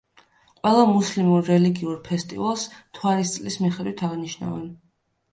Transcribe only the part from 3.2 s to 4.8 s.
წლის მიხედვით აღნიშნავენ.